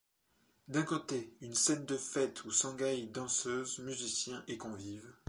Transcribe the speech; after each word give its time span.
D’un 0.67 0.81
côté 0.81 1.37
une 1.41 1.53
scène 1.53 1.85
de 1.85 1.95
fête 1.95 2.43
où 2.45 2.49
s’égayent 2.51 3.05
danseuses, 3.11 3.77
musiciens 3.77 4.43
et 4.47 4.57
convives. 4.57 5.13